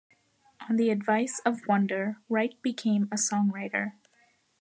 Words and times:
On 0.67 0.77
the 0.77 0.89
advice 0.89 1.37
of 1.45 1.61
Wonder, 1.67 2.17
Wright 2.27 2.59
became 2.63 3.03
a 3.11 3.17
songwriter. 3.17 3.91